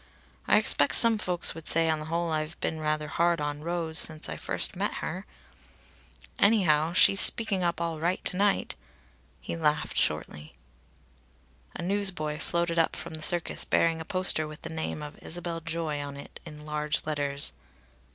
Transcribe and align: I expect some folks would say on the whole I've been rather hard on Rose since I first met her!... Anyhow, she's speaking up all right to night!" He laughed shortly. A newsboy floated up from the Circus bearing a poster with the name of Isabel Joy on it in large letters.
I 0.47 0.57
expect 0.57 0.95
some 0.95 1.19
folks 1.19 1.53
would 1.53 1.67
say 1.67 1.87
on 1.87 1.99
the 1.99 2.05
whole 2.07 2.31
I've 2.31 2.59
been 2.59 2.79
rather 2.79 3.07
hard 3.07 3.39
on 3.39 3.61
Rose 3.61 3.99
since 3.99 4.27
I 4.27 4.35
first 4.35 4.75
met 4.75 4.95
her!... 4.95 5.27
Anyhow, 6.39 6.93
she's 6.93 7.21
speaking 7.21 7.61
up 7.63 7.79
all 7.79 7.99
right 7.99 8.25
to 8.25 8.35
night!" 8.35 8.73
He 9.41 9.55
laughed 9.55 9.97
shortly. 9.97 10.55
A 11.75 11.83
newsboy 11.83 12.39
floated 12.39 12.79
up 12.79 12.95
from 12.95 13.13
the 13.13 13.21
Circus 13.21 13.63
bearing 13.63 14.01
a 14.01 14.03
poster 14.03 14.47
with 14.47 14.61
the 14.61 14.73
name 14.73 15.03
of 15.03 15.19
Isabel 15.21 15.59
Joy 15.61 15.99
on 16.01 16.17
it 16.17 16.39
in 16.47 16.65
large 16.65 17.05
letters. 17.05 17.53